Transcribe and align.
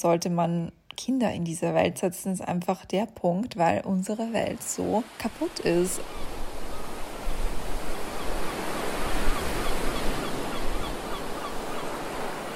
sollte 0.00 0.28
man 0.28 0.72
Kinder 0.96 1.32
in 1.32 1.44
diese 1.44 1.74
Welt 1.74 1.98
setzen, 1.98 2.32
ist 2.32 2.42
einfach 2.42 2.84
der 2.84 3.06
Punkt, 3.06 3.56
weil 3.56 3.80
unsere 3.82 4.32
Welt 4.32 4.62
so 4.62 5.02
kaputt 5.18 5.60
ist. 5.60 6.00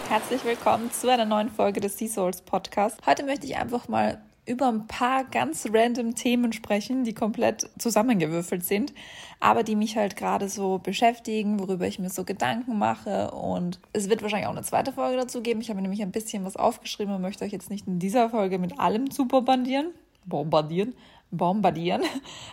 Herzlich 0.08 0.44
willkommen 0.44 0.90
zu 0.92 1.10
einer 1.10 1.24
neuen 1.24 1.48
Folge 1.48 1.80
des 1.80 1.96
Sea 1.96 2.08
Souls 2.08 2.42
Podcast. 2.42 2.98
Heute 3.06 3.24
möchte 3.24 3.46
ich 3.46 3.56
einfach 3.56 3.88
mal 3.88 4.20
über 4.50 4.68
ein 4.68 4.86
paar 4.86 5.24
ganz 5.24 5.66
random 5.72 6.14
Themen 6.14 6.52
sprechen, 6.52 7.04
die 7.04 7.14
komplett 7.14 7.70
zusammengewürfelt 7.78 8.64
sind, 8.64 8.92
aber 9.38 9.62
die 9.62 9.76
mich 9.76 9.96
halt 9.96 10.16
gerade 10.16 10.48
so 10.48 10.78
beschäftigen, 10.78 11.60
worüber 11.60 11.86
ich 11.86 11.98
mir 11.98 12.10
so 12.10 12.24
Gedanken 12.24 12.78
mache. 12.78 13.30
Und 13.30 13.78
es 13.92 14.10
wird 14.10 14.22
wahrscheinlich 14.22 14.48
auch 14.48 14.56
eine 14.56 14.62
zweite 14.62 14.92
Folge 14.92 15.16
dazu 15.16 15.40
geben. 15.40 15.60
Ich 15.60 15.70
habe 15.70 15.80
nämlich 15.80 16.02
ein 16.02 16.10
bisschen 16.10 16.44
was 16.44 16.56
aufgeschrieben 16.56 17.14
und 17.14 17.22
möchte 17.22 17.44
euch 17.44 17.52
jetzt 17.52 17.70
nicht 17.70 17.86
in 17.86 17.98
dieser 18.00 18.28
Folge 18.30 18.58
mit 18.58 18.78
allem 18.80 19.10
zu 19.10 19.26
bombardieren. 19.26 19.92
Bombardieren, 20.26 20.94
bombardieren. 21.30 22.02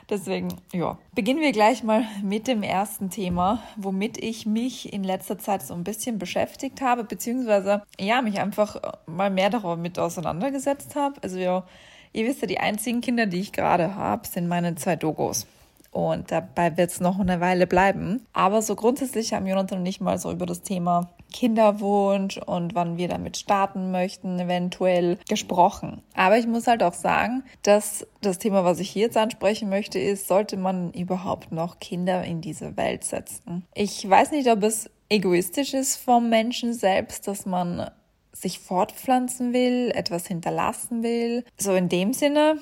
Deswegen, 0.09 0.49
ja, 0.73 0.97
beginnen 1.15 1.41
wir 1.41 1.51
gleich 1.51 1.83
mal 1.83 2.05
mit 2.23 2.47
dem 2.47 2.63
ersten 2.63 3.09
Thema, 3.09 3.61
womit 3.75 4.17
ich 4.17 4.45
mich 4.45 4.93
in 4.93 5.03
letzter 5.03 5.37
Zeit 5.37 5.63
so 5.63 5.73
ein 5.73 5.83
bisschen 5.83 6.19
beschäftigt 6.19 6.81
habe, 6.81 7.03
beziehungsweise, 7.03 7.83
ja, 7.99 8.21
mich 8.21 8.39
einfach 8.39 8.79
mal 9.05 9.29
mehr 9.29 9.49
damit 9.49 9.99
auseinandergesetzt 9.99 10.95
habe. 10.95 11.21
Also, 11.23 11.37
ja, 11.37 11.65
ihr 12.13 12.25
wisst 12.25 12.41
ja, 12.41 12.47
die 12.47 12.59
einzigen 12.59 13.01
Kinder, 13.01 13.25
die 13.25 13.39
ich 13.39 13.51
gerade 13.51 13.95
habe, 13.95 14.27
sind 14.27 14.47
meine 14.47 14.75
zwei 14.75 14.95
Dogos. 14.95 15.47
Und 15.91 16.31
dabei 16.31 16.77
wird 16.77 16.91
es 16.91 16.99
noch 16.99 17.19
eine 17.19 17.39
Weile 17.39 17.67
bleiben. 17.67 18.25
Aber 18.33 18.61
so 18.61 18.75
grundsätzlich 18.75 19.33
haben 19.33 19.47
Jonathan 19.47 19.79
und 19.79 19.85
ich 19.85 20.01
mal 20.01 20.17
so 20.19 20.31
über 20.31 20.45
das 20.45 20.61
Thema 20.61 21.09
Kinderwunsch 21.33 22.37
und 22.37 22.75
wann 22.75 22.97
wir 22.97 23.07
damit 23.07 23.37
starten 23.37 23.91
möchten, 23.91 24.39
eventuell 24.39 25.17
gesprochen. 25.27 26.01
Aber 26.15 26.37
ich 26.37 26.47
muss 26.47 26.67
halt 26.67 26.83
auch 26.83 26.93
sagen, 26.93 27.43
dass 27.63 28.07
das 28.21 28.37
Thema, 28.37 28.63
was 28.63 28.79
ich 28.79 28.89
hier 28.89 29.03
jetzt 29.03 29.17
ansprechen 29.17 29.69
möchte, 29.69 29.99
ist, 29.99 30.27
sollte 30.27 30.57
man 30.57 30.93
überhaupt 30.93 31.51
noch 31.51 31.79
Kinder 31.79 32.23
in 32.23 32.41
diese 32.41 32.77
Welt 32.77 33.03
setzen? 33.03 33.65
Ich 33.73 34.07
weiß 34.07 34.31
nicht, 34.31 34.49
ob 34.49 34.63
es 34.63 34.89
egoistisch 35.09 35.73
ist 35.73 35.97
vom 35.97 36.29
Menschen 36.29 36.73
selbst, 36.73 37.27
dass 37.27 37.45
man 37.45 37.89
sich 38.33 38.59
fortpflanzen 38.59 39.53
will, 39.53 39.91
etwas 39.95 40.27
hinterlassen 40.27 41.01
will, 41.01 41.43
so 41.57 41.73
in 41.73 41.89
dem 41.89 42.13
Sinne. 42.13 42.59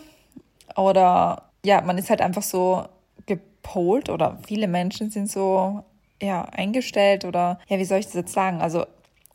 Oder 0.75 1.49
ja, 1.65 1.81
man 1.81 1.97
ist 1.97 2.09
halt 2.09 2.21
einfach 2.21 2.43
so 2.43 2.85
gepolt 3.65 4.09
oder 4.09 4.37
viele 4.45 4.67
Menschen 4.67 5.09
sind 5.09 5.29
so 5.29 5.83
ja, 6.21 6.43
eingestellt 6.43 7.25
oder 7.25 7.59
ja, 7.67 7.77
wie 7.77 7.85
soll 7.85 7.99
ich 7.99 8.05
das 8.05 8.13
jetzt 8.13 8.33
sagen? 8.33 8.61
Also 8.61 8.85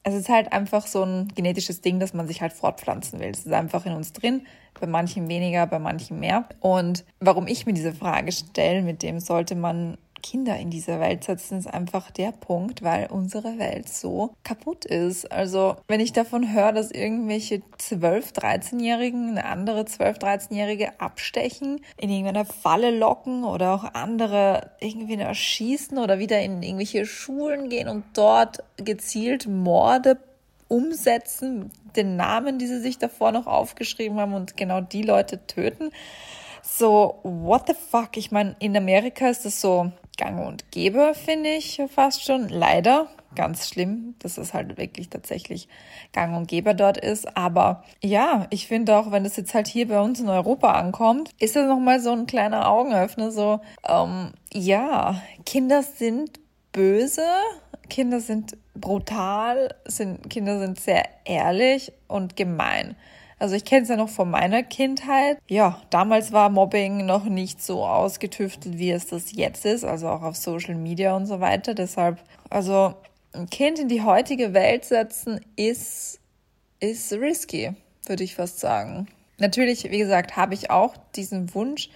es 0.03 0.15
ist 0.15 0.29
halt 0.29 0.53
einfach 0.53 0.87
so 0.87 1.03
ein 1.03 1.29
genetisches 1.35 1.83
Ding, 1.83 2.01
dass 2.01 2.15
man 2.15 2.27
sich 2.27 2.41
halt 2.41 2.55
fortpflanzen 2.55 3.21
will. 3.21 3.29
Es 3.31 3.45
ist 3.45 3.53
einfach 3.53 3.85
in 3.85 3.93
uns 3.93 4.13
drin, 4.13 4.47
bei 4.81 4.87
manchen 4.87 5.29
weniger, 5.29 5.67
bei 5.67 5.79
manchen 5.79 6.21
mehr. 6.21 6.47
Und 6.61 7.05
warum 7.19 7.47
ich 7.47 7.67
mir 7.67 7.75
diese 7.75 7.93
Frage 7.93 8.33
stelle, 8.33 8.83
mit 8.83 9.03
dem 9.03 9.21
sollte 9.21 9.57
man 9.57 9.99
Kinder 10.23 10.57
in 10.57 10.71
diese 10.71 11.01
Welt 11.01 11.25
setzen, 11.25 11.59
ist 11.59 11.67
einfach 11.67 12.11
der 12.11 12.33
Punkt, 12.33 12.83
weil 12.83 13.09
unsere 13.11 13.59
Welt 13.59 13.89
so 13.89 14.35
kaputt 14.45 14.85
ist. 14.85 15.31
Also, 15.31 15.77
wenn 15.89 16.01
ich 16.01 16.13
davon 16.13 16.53
höre, 16.53 16.73
dass 16.73 16.91
irgendwelche 16.91 17.63
12-, 17.79 18.35
13-Jährigen 18.35 19.31
eine 19.31 19.45
andere 19.45 19.83
12-, 19.83 20.21
13-Jährige 20.21 21.01
abstechen, 21.01 21.81
in 21.97 22.11
irgendeine 22.11 22.45
Falle 22.45 22.91
locken 22.97 23.45
oder 23.45 23.75
auch 23.75 23.85
andere 23.95 24.71
irgendwie 24.81 25.15
erschießen 25.15 25.99
oder 25.99 26.19
wieder 26.19 26.41
in 26.41 26.63
irgendwelche 26.63 27.07
Schulen 27.07 27.69
gehen 27.69 27.89
und 27.89 28.05
dort 28.15 28.59
gezielt 28.77 29.47
Morde 29.47 30.19
umsetzen, 30.69 31.73
den 31.97 32.17
Namen, 32.17 32.59
die 32.59 32.67
sie 32.67 32.81
sich 32.81 32.99
davor 32.99 33.33
noch 33.33 33.47
aufgeschrieben 33.47 34.19
haben 34.21 34.35
und 34.35 34.57
genau 34.57 34.81
die 34.81 35.03
Leute 35.03 35.45
töten. 35.47 35.91
So, 36.63 37.21
what 37.23 37.67
the 37.67 37.75
fuck? 37.75 38.17
Ich 38.17 38.31
meine, 38.31 38.57
in 38.59 38.77
Amerika 38.77 39.29
ist 39.29 39.45
das 39.45 39.61
so 39.61 39.93
gang 40.17 40.47
und 40.47 40.71
gäbe, 40.71 41.15
finde 41.15 41.51
ich 41.51 41.81
fast 41.93 42.25
schon. 42.25 42.49
Leider. 42.49 43.09
Ganz 43.37 43.69
schlimm, 43.69 44.17
dass 44.19 44.39
es 44.39 44.55
halt 44.55 44.77
wirklich 44.77 45.09
tatsächlich 45.09 45.69
gang 46.13 46.37
und 46.37 46.49
gäbe 46.49 46.75
dort 46.75 46.97
ist. 46.97 47.37
Aber 47.37 47.85
ja, 48.03 48.49
ich 48.51 48.67
finde 48.67 48.97
auch, 48.97 49.13
wenn 49.13 49.23
das 49.23 49.37
jetzt 49.37 49.55
halt 49.55 49.69
hier 49.69 49.87
bei 49.87 50.01
uns 50.01 50.19
in 50.19 50.29
Europa 50.29 50.73
ankommt, 50.73 51.31
ist 51.39 51.55
das 51.55 51.69
nochmal 51.69 52.01
so 52.01 52.11
ein 52.11 52.27
kleiner 52.27 52.69
Augenöffner. 52.69 53.31
So, 53.31 53.61
ähm, 53.89 54.33
ja, 54.53 55.23
Kinder 55.47 55.85
sind 55.85 56.41
böse, 56.73 57.27
Kinder 57.89 58.21
sind 58.21 58.57
brutal, 58.75 59.77
sind, 59.85 60.29
Kinder 60.29 60.59
sind 60.59 60.81
sehr 60.81 61.05
ehrlich 61.25 61.93
und 62.09 62.35
gemein. 62.37 62.97
Also 63.41 63.55
ich 63.55 63.65
kenne 63.65 63.83
es 63.83 63.89
ja 63.89 63.97
noch 63.97 64.11
von 64.11 64.31
meiner 64.31 64.63
Kindheit. 64.63 65.39
Ja, 65.49 65.81
damals 65.89 66.31
war 66.31 66.51
Mobbing 66.51 67.07
noch 67.07 67.25
nicht 67.25 67.63
so 67.63 67.87
ausgetüftelt, 67.87 68.79
wie 68.79 68.91
es 68.91 69.07
das 69.07 69.33
jetzt 69.33 69.65
ist, 69.65 69.83
also 69.83 70.09
auch 70.09 70.23
auf 70.23 70.37
Social 70.37 70.75
Media 70.75 71.17
und 71.17 71.25
so 71.25 71.41
weiter. 71.41 71.73
Deshalb, 71.73 72.19
also 72.51 72.95
ein 73.33 73.49
Kind 73.49 73.79
in 73.79 73.89
die 73.89 74.03
heutige 74.03 74.53
Welt 74.53 74.85
setzen 74.85 75.41
ist, 75.57 76.21
ist 76.81 77.13
risky, 77.15 77.73
würde 78.07 78.25
ich 78.25 78.35
fast 78.35 78.61
sagen. 78.61 79.09
Natürlich, 79.39 79.91
wie 79.91 79.99
gesagt, 79.99 80.37
habe 80.37 80.53
ich 80.53 80.71
auch 80.71 80.95
diesen 81.17 81.55
Wunsch, 81.55 81.89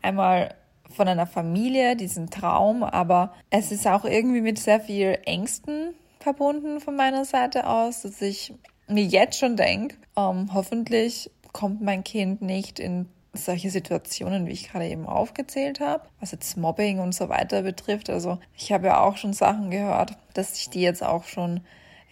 einmal 0.00 0.54
von 0.90 1.08
einer 1.08 1.26
Familie, 1.26 1.96
diesen 1.96 2.30
Traum, 2.30 2.84
aber 2.84 3.34
es 3.50 3.72
ist 3.72 3.88
auch 3.88 4.04
irgendwie 4.04 4.42
mit 4.42 4.60
sehr 4.60 4.78
viel 4.78 5.18
Ängsten 5.24 5.94
verbunden 6.20 6.80
von 6.80 6.94
meiner 6.94 7.24
Seite 7.24 7.66
aus, 7.66 8.02
dass 8.02 8.22
ich 8.22 8.54
mir 8.88 9.04
jetzt 9.04 9.38
schon 9.38 9.56
denke, 9.56 9.96
ähm, 10.16 10.50
hoffentlich 10.52 11.30
kommt 11.52 11.82
mein 11.82 12.04
Kind 12.04 12.42
nicht 12.42 12.78
in 12.78 13.08
solche 13.32 13.70
Situationen, 13.70 14.46
wie 14.46 14.52
ich 14.52 14.70
gerade 14.70 14.86
eben 14.88 15.06
aufgezählt 15.06 15.80
habe, 15.80 16.04
was 16.20 16.32
jetzt 16.32 16.56
Mobbing 16.56 17.00
und 17.00 17.14
so 17.14 17.28
weiter 17.28 17.62
betrifft. 17.62 18.10
Also 18.10 18.38
ich 18.56 18.72
habe 18.72 18.86
ja 18.86 19.00
auch 19.00 19.16
schon 19.16 19.32
Sachen 19.32 19.70
gehört, 19.70 20.16
dass 20.34 20.56
sich 20.56 20.70
die 20.70 20.82
jetzt 20.82 21.02
auch 21.02 21.24
schon 21.24 21.60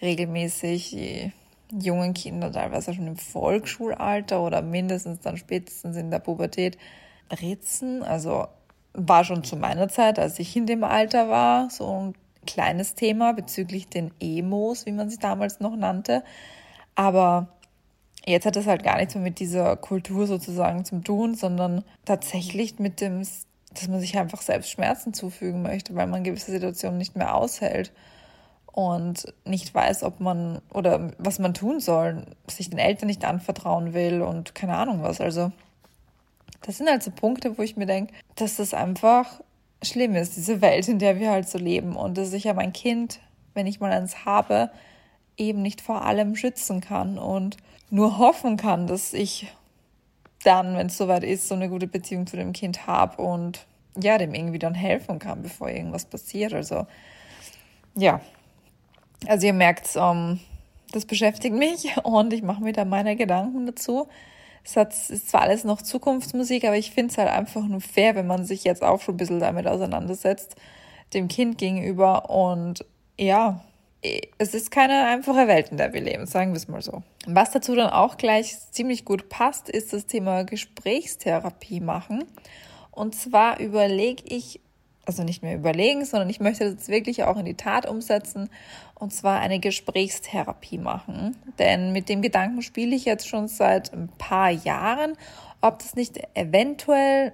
regelmäßig 0.01 0.91
die 0.91 1.33
jungen 1.73 2.13
Kinder 2.13 2.53
teilweise 2.53 2.93
schon 2.93 3.07
im 3.07 3.17
Volksschulalter 3.17 4.43
oder 4.43 4.63
mindestens 4.63 5.21
dann 5.21 5.37
spätestens 5.37 5.97
in 5.97 6.11
der 6.11 6.19
Pubertät 6.19 6.77
ritzen. 7.41 8.03
Also 8.03 8.49
war 8.95 9.25
schon 9.25 9.45
zu 9.45 9.57
meiner 9.57 9.89
Zeit, 9.89 10.19
als 10.19 10.39
ich 10.39 10.55
in 10.57 10.67
dem 10.67 10.85
Alter 10.85 11.29
war, 11.29 11.71
so 11.71 11.89
ein 11.89 12.15
kleines 12.47 12.95
Thema 12.95 13.33
bezüglich 13.33 13.89
den 13.89 14.13
Emos, 14.21 14.87
wie 14.87 14.93
man 14.93 15.09
sie 15.09 15.19
damals 15.19 15.61
noch 15.61 15.77
nannte. 15.77 16.25
Aber 16.95 17.49
jetzt 18.27 18.47
hat 18.47 18.57
es 18.57 18.67
halt 18.67 18.83
gar 18.83 18.99
nichts 18.99 19.15
mehr 19.15 19.25
mit 19.25 19.39
dieser 19.39 19.77
Kultur 19.77 20.27
sozusagen 20.27 20.85
zu 20.85 21.01
tun, 21.01 21.35
sondern 21.35 21.85
tatsächlich 22.05 22.79
mit 22.79 23.01
dem, 23.01 23.21
dass 23.21 23.89
man 23.89 24.01
sich 24.01 24.19
einfach 24.19 24.43
selbst 24.43 24.71
Schmerzen 24.71 25.15
zufügen 25.15 25.63
möchte, 25.63 25.95
weil 25.95 26.07
man 26.07 26.25
gewisse 26.25 26.51
Situationen 26.51 26.99
nicht 26.99 27.17
mehr 27.17 27.35
aushält 27.35 27.93
und 28.73 29.33
nicht 29.45 29.75
weiß, 29.75 30.03
ob 30.03 30.21
man 30.21 30.61
oder 30.73 31.13
was 31.19 31.39
man 31.39 31.55
tun 31.55 31.81
soll, 31.81 32.25
sich 32.49 32.71
den 32.71 32.79
Eltern 32.79 33.07
nicht 33.07 33.25
anvertrauen 33.25 33.93
will 33.93 34.23
und 34.23 34.55
keine 34.55 34.77
Ahnung 34.77 35.03
was. 35.03 35.21
Also 35.21 35.53
das 36.63 36.79
sind 36.79 36.89
halt 36.89 37.03
so 37.03 37.11
Punkte, 37.11 37.59
wo 37.59 37.63
ich 37.63 37.77
mir 37.77 37.87
denke, 37.87 38.15
dass 38.37 38.57
das 38.57 38.73
einfach 38.73 39.41
schlimm 39.83 40.15
ist, 40.15 40.37
diese 40.37 40.61
Welt, 40.61 40.89
in 40.89 40.99
der 40.99 41.19
wir 41.19 41.31
halt 41.31 41.49
so 41.49 41.59
leben 41.59 41.97
und 41.97 42.17
dass 42.17 42.33
ich 42.33 42.45
ja 42.45 42.55
mein 42.55 42.73
Kind, 42.73 43.21
wenn 43.55 43.67
ich 43.67 43.81
mal 43.81 43.93
eins 43.93 44.25
habe, 44.25 44.71
eben 45.37 45.63
nicht 45.63 45.81
vor 45.81 46.05
allem 46.05 46.37
schützen 46.37 46.81
kann 46.81 47.19
und 47.19 47.57
nur 47.91 48.19
hoffen 48.19 48.57
kann, 48.57 48.87
dass 48.87 49.13
ich 49.13 49.53
dann, 50.45 50.77
wenn 50.77 50.89
es 50.89 50.99
soweit 50.99 51.25
ist, 51.25 51.49
so 51.49 51.55
eine 51.55 51.69
gute 51.69 51.87
Beziehung 51.87 52.27
zu 52.27 52.37
dem 52.37 52.53
Kind 52.53 52.87
habe 52.87 53.23
und 53.23 53.67
ja, 54.01 54.19
dem 54.19 54.35
irgendwie 54.35 54.59
dann 54.59 54.75
helfen 54.75 55.19
kann, 55.19 55.43
bevor 55.43 55.69
irgendwas 55.69 56.05
passiert. 56.07 56.55
Also 56.55 56.87
ja, 57.95 58.21
also 59.27 59.47
ihr 59.47 59.53
merkt, 59.53 59.91
ähm, 59.97 60.41
das 60.93 61.07
beschäftigt 61.07 61.55
mich 61.55 61.97
und 62.03 62.33
ich 62.33 62.43
mache 62.43 62.63
mir 62.63 62.73
da 62.73 62.85
meine 62.85 63.17
Gedanken 63.17 63.67
dazu. 63.67 64.09
Es 64.65 64.77
hat, 64.77 64.93
ist 64.93 65.29
zwar 65.29 65.43
alles 65.43 65.65
noch 65.65 65.83
Zukunftsmusik, 65.83 66.65
aber 66.65 66.77
ich 66.77 66.93
finde 66.93 67.11
es 67.13 67.19
halt 67.19 67.29
einfach 67.29 67.67
nur 67.67 67.81
fair, 67.81 68.15
wenn 68.15 68.29
man 68.29 68.45
sich 68.45 68.63
jetzt 68.63 68.83
auch 68.83 69.01
schon 69.01 69.15
ein 69.15 69.19
bisschen 69.19 69.41
damit 69.41 69.67
auseinandersetzt, 69.67 70.55
dem 71.15 71.27
Kind 71.29 71.59
gegenüber 71.59 72.31
und 72.31 72.85
ja, 73.19 73.61
es 74.39 74.55
ist 74.55 74.71
keine 74.71 75.07
einfache 75.07 75.47
Welt, 75.47 75.71
in 75.71 75.77
der 75.77 75.93
wir 75.93 76.01
leben, 76.01 76.27
sagen 76.27 76.53
wir 76.53 76.57
es 76.57 76.69
mal 76.69 76.83
so. 76.83 77.03
Was 77.27 77.53
dazu 77.53 77.75
dann 77.77 77.91
auch 77.91 78.17
gleich 78.17 78.57
ziemlich 78.73 79.05
gut 79.05 79.29
passt, 79.29 79.69
ist 79.69 79.93
das 79.93 80.07
Thema 80.07 80.45
Gesprächstherapie 80.45 81.81
machen. 81.81 82.25
Und 82.91 83.15
zwar 83.15 83.61
überlege 83.61 84.25
ich, 84.27 84.61
also 85.07 85.23
nicht 85.23 85.43
mehr 85.43 85.55
überlegen, 85.55 86.05
sondern 86.05 86.31
ich 86.31 86.41
möchte 86.41 86.75
das 86.75 86.89
wirklich 86.89 87.25
auch 87.25 87.37
in 87.37 87.45
die 87.45 87.57
Tat 87.57 87.89
umsetzen 87.89 88.51
und 88.95 89.13
zwar 89.13 89.41
eine 89.41 89.61
Gesprächstherapie 89.61 90.79
machen. 90.79 91.37
Denn 91.59 91.93
mit 91.93 92.09
dem 92.09 92.23
Gedanken 92.23 92.63
spiele 92.63 92.95
ich 92.95 93.05
jetzt 93.05 93.29
schon 93.29 93.49
seit 93.49 93.93
ein 93.93 94.09
paar 94.19 94.51
Jahren, 94.51 95.15
ob 95.61 95.79
das 95.79 95.95
nicht 95.95 96.21
eventuell 96.35 97.33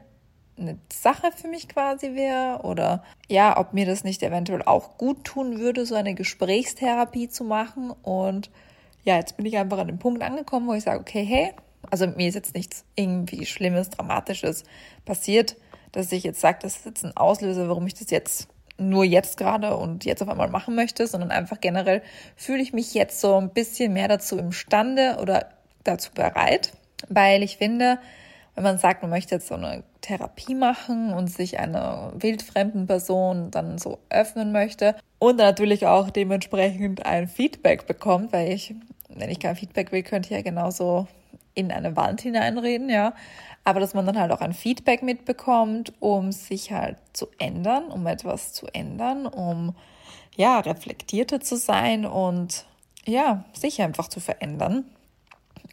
eine 0.59 0.79
Sache 0.93 1.31
für 1.35 1.49
mich 1.49 1.69
quasi 1.69 2.15
wäre 2.15 2.61
oder 2.63 3.03
ja, 3.29 3.59
ob 3.59 3.73
mir 3.73 3.87
das 3.87 4.05
nicht 4.05 4.23
eventuell 4.23 4.63
auch 4.63 4.99
gut 4.99 5.25
tun 5.25 5.59
würde, 5.59 5.87
so 5.87 5.95
eine 5.95 6.15
Gesprächstherapie 6.15 7.29
zu 7.29 7.45
machen. 7.45 7.91
Und 8.03 8.51
ja, 9.05 9.17
jetzt 9.17 9.37
bin 9.37 9.47
ich 9.47 9.57
einfach 9.57 9.79
an 9.79 9.89
dem 9.89 9.99
Punkt 9.99 10.23
angekommen, 10.23 10.67
wo 10.69 10.75
ich 10.75 10.85
sage, 10.85 11.01
okay, 11.01 11.25
hey, 11.25 11.53
also 11.91 12.07
mir 12.07 12.29
ist 12.29 12.35
jetzt 12.35 12.55
nichts 12.55 12.85
irgendwie 12.95 13.47
Schlimmes, 13.47 13.91
Dramatisches 13.91 14.65
passiert, 15.05 15.57
dass 15.93 16.13
ich 16.13 16.25
jetzt 16.25 16.41
sage, 16.41 16.59
das 16.63 16.77
ist 16.77 16.87
jetzt 16.87 17.05
ein 17.05 17.17
Auslöser, 17.17 17.69
warum 17.69 17.87
ich 17.87 17.95
das 17.95 18.11
jetzt 18.11 18.49
nur 18.79 19.05
jetzt 19.05 19.37
gerade 19.37 19.77
und 19.77 20.05
jetzt 20.05 20.23
auf 20.23 20.29
einmal 20.29 20.51
machen 20.51 20.75
möchte, 20.75 21.07
sondern 21.07 21.31
einfach 21.31 21.61
generell 21.61 22.03
fühle 22.37 22.63
ich 22.63 22.73
mich 22.73 22.95
jetzt 22.95 23.21
so 23.21 23.37
ein 23.37 23.51
bisschen 23.51 23.93
mehr 23.93 24.09
dazu 24.09 24.39
imstande 24.39 25.19
oder 25.21 25.49
dazu 25.85 26.13
bereit, 26.13 26.73
weil 27.09 27.43
ich 27.43 27.57
finde, 27.57 27.99
wenn 28.55 28.65
man 28.65 28.79
sagt, 28.79 29.03
man 29.03 29.11
möchte 29.11 29.37
jetzt 29.37 29.49
so 29.49 29.55
eine 29.55 29.83
Therapie 30.01 30.55
machen 30.55 31.13
und 31.13 31.29
sich 31.29 31.59
einer 31.59 32.13
wildfremden 32.17 32.87
Person 32.87 33.51
dann 33.51 33.79
so 33.79 33.99
öffnen 34.11 34.53
möchte 34.53 34.95
und 35.19 35.37
natürlich 35.37 35.87
auch 35.87 36.11
dementsprechend 36.11 37.05
ein 37.05 37.29
Feedback 37.29 37.87
bekommt, 37.87 38.33
weil 38.33 38.53
ich, 38.53 38.75
wenn 39.09 39.31
ich 39.31 39.41
kein 39.41 39.57
Feedback 39.57 39.93
will, 39.93 40.03
könnte 40.03 40.29
ich 40.29 40.37
ja 40.37 40.43
genauso 40.43 41.09
in 41.55 41.73
eine 41.73 41.97
Wand 41.97 42.21
hineinreden, 42.21 42.89
ja. 42.89 43.15
Aber 43.65 43.81
dass 43.81 43.93
man 43.93 44.07
dann 44.07 44.19
halt 44.19 44.31
auch 44.31 44.41
ein 44.41 44.55
Feedback 44.55 45.03
mitbekommt, 45.03 45.93
um 46.01 46.31
sich 46.33 46.73
halt 46.73 46.97
zu 47.13 47.27
ändern, 47.39 47.89
um 47.89 48.07
etwas 48.07 48.53
zu 48.53 48.67
ändern, 48.73 49.27
um 49.27 49.75
ja, 50.37 50.61
reflektierter 50.61 51.41
zu 51.41 51.57
sein 51.57 52.07
und 52.07 52.65
ja, 53.05 53.45
sich 53.53 53.83
einfach 53.83 54.09
zu 54.09 54.21
verändern. 54.21 54.85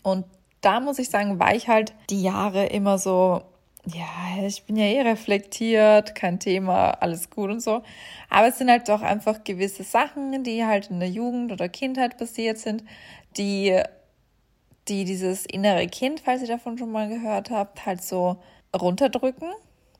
Und 0.01 0.25
da 0.61 0.79
muss 0.79 0.97
ich 0.97 1.09
sagen, 1.09 1.39
war 1.39 1.53
ich 1.53 1.67
halt 1.67 1.93
die 2.09 2.23
Jahre 2.23 2.65
immer 2.65 2.97
so, 2.97 3.43
ja, 3.87 4.45
ich 4.45 4.63
bin 4.63 4.77
ja 4.77 4.85
eh 4.85 5.01
reflektiert, 5.01 6.15
kein 6.15 6.39
Thema, 6.39 6.91
alles 6.91 7.29
gut 7.29 7.51
und 7.51 7.59
so. 7.61 7.83
Aber 8.29 8.47
es 8.47 8.57
sind 8.57 8.69
halt 8.69 8.89
doch 8.89 9.01
einfach 9.01 9.43
gewisse 9.43 9.83
Sachen, 9.83 10.43
die 10.43 10.65
halt 10.65 10.89
in 10.89 10.99
der 10.99 11.09
Jugend 11.09 11.51
oder 11.51 11.69
Kindheit 11.69 12.17
passiert 12.17 12.57
sind, 12.57 12.83
die 13.37 13.79
die 14.87 15.05
dieses 15.05 15.45
innere 15.45 15.87
Kind, 15.87 16.19
falls 16.19 16.41
ihr 16.41 16.47
davon 16.47 16.77
schon 16.77 16.91
mal 16.91 17.09
gehört 17.09 17.49
habt, 17.49 17.85
halt 17.85 18.03
so 18.03 18.37
runterdrücken, 18.79 19.49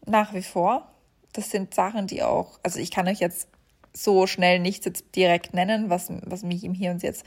nach 0.06 0.34
wie 0.34 0.44
vor. 0.44 0.92
Das 1.34 1.50
sind 1.50 1.74
Sachen, 1.74 2.08
die 2.08 2.24
auch, 2.24 2.60
also 2.64 2.80
ich 2.80 2.92
kann 2.92 3.08
euch 3.08 3.20
jetzt 3.20 3.50
so 3.94 4.28
schnell 4.28 4.60
nichts 4.60 4.86
jetzt 4.86 5.16
direkt 5.16 5.54
nennen, 5.54 5.90
was, 5.90 6.12
was 6.24 6.44
mich 6.44 6.64
im 6.64 6.74
Hier 6.74 6.92
und 6.92 7.02
Jetzt 7.02 7.26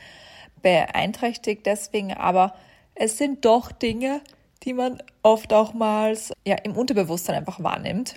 beeinträchtigt 0.62 1.66
deswegen, 1.66 2.12
aber 2.12 2.54
es 2.94 3.18
sind 3.18 3.44
doch 3.44 3.72
Dinge, 3.72 4.20
die 4.64 4.74
man 4.74 5.02
oft 5.22 5.52
auch 5.52 5.74
mal 5.74 6.16
ja, 6.44 6.56
im 6.56 6.76
Unterbewusstsein 6.76 7.36
einfach 7.36 7.62
wahrnimmt. 7.62 8.14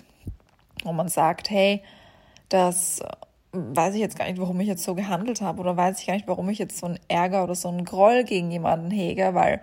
Wo 0.84 0.92
man 0.92 1.08
sagt, 1.08 1.50
hey, 1.50 1.82
das 2.48 3.00
weiß 3.52 3.94
ich 3.94 4.00
jetzt 4.00 4.18
gar 4.18 4.26
nicht, 4.26 4.40
warum 4.40 4.58
ich 4.60 4.68
jetzt 4.68 4.82
so 4.82 4.94
gehandelt 4.94 5.40
habe 5.40 5.60
oder 5.60 5.76
weiß 5.76 6.00
ich 6.00 6.06
gar 6.06 6.14
nicht, 6.14 6.26
warum 6.26 6.48
ich 6.48 6.58
jetzt 6.58 6.78
so 6.78 6.86
einen 6.86 6.98
Ärger 7.08 7.44
oder 7.44 7.54
so 7.54 7.68
einen 7.68 7.84
Groll 7.84 8.24
gegen 8.24 8.50
jemanden 8.50 8.90
hege, 8.90 9.34
weil 9.34 9.60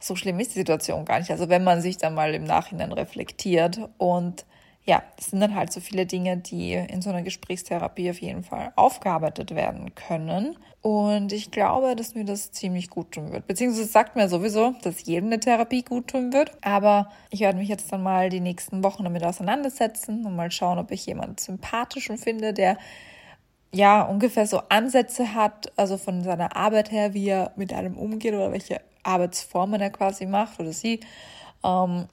so 0.00 0.16
schlimm 0.16 0.40
ist 0.40 0.54
die 0.54 0.58
Situation 0.58 1.04
gar 1.04 1.18
nicht. 1.18 1.30
Also 1.30 1.48
wenn 1.48 1.62
man 1.62 1.80
sich 1.80 1.96
dann 1.96 2.14
mal 2.14 2.34
im 2.34 2.44
Nachhinein 2.44 2.92
reflektiert 2.92 3.80
und 3.98 4.44
ja, 4.84 5.02
das 5.16 5.26
sind 5.26 5.40
dann 5.40 5.54
halt 5.54 5.72
so 5.72 5.80
viele 5.80 6.06
Dinge, 6.06 6.38
die 6.38 6.72
in 6.72 7.02
so 7.02 7.10
einer 7.10 7.22
Gesprächstherapie 7.22 8.10
auf 8.10 8.20
jeden 8.20 8.42
Fall 8.42 8.72
aufgearbeitet 8.76 9.54
werden 9.54 9.94
können. 9.94 10.56
Und 10.80 11.32
ich 11.32 11.50
glaube, 11.50 11.94
dass 11.94 12.14
mir 12.14 12.24
das 12.24 12.52
ziemlich 12.52 12.88
gut 12.88 13.12
tun 13.12 13.30
wird. 13.30 13.46
Beziehungsweise 13.46 13.86
sagt 13.86 14.16
mir 14.16 14.28
sowieso, 14.28 14.74
dass 14.82 15.04
jedem 15.04 15.26
eine 15.26 15.38
Therapie 15.38 15.82
gut 15.82 16.08
tun 16.08 16.32
wird. 16.32 16.52
Aber 16.62 17.10
ich 17.28 17.40
werde 17.40 17.58
mich 17.58 17.68
jetzt 17.68 17.92
dann 17.92 18.02
mal 18.02 18.30
die 18.30 18.40
nächsten 18.40 18.82
Wochen 18.82 19.04
damit 19.04 19.22
auseinandersetzen 19.22 20.24
und 20.24 20.34
mal 20.34 20.50
schauen, 20.50 20.78
ob 20.78 20.90
ich 20.90 21.04
jemanden 21.04 21.36
sympathischen 21.36 22.16
finde, 22.16 22.54
der 22.54 22.78
ja 23.72 24.02
ungefähr 24.02 24.46
so 24.46 24.62
Ansätze 24.70 25.34
hat, 25.34 25.72
also 25.76 25.98
von 25.98 26.24
seiner 26.24 26.56
Arbeit 26.56 26.90
her, 26.90 27.12
wie 27.12 27.28
er 27.28 27.52
mit 27.56 27.72
einem 27.72 27.96
umgeht 27.98 28.34
oder 28.34 28.50
welche 28.50 28.80
Arbeitsformen 29.02 29.80
er 29.80 29.90
quasi 29.90 30.26
macht 30.26 30.58
oder 30.58 30.72
sie, 30.72 31.00
ähm, 31.62 32.06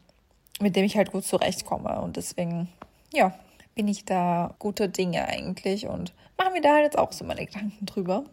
mit 0.59 0.75
dem 0.75 0.86
ich 0.86 0.98
halt 0.98 1.12
gut 1.12 1.25
zurechtkomme. 1.25 2.01
Und 2.01 2.18
deswegen, 2.18 2.69
ja, 3.13 3.33
bin 3.75 3.88
ich 3.88 4.06
da 4.06 4.56
gute 4.59 4.89
Dinge 4.89 5.27
eigentlich 5.27 5.88
und 5.88 6.13
mache 6.38 6.51
mir 6.51 6.62
da 6.62 6.74
halt 6.74 6.83
jetzt 6.83 6.98
auch 6.98 7.12
so 7.12 7.25
meine 7.25 7.45
Gedanken 7.45 7.86
drüber. 7.86 8.24